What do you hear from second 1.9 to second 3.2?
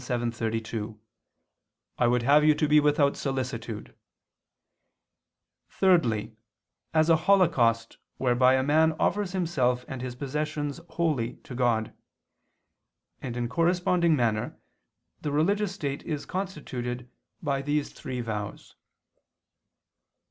"I would have you to be without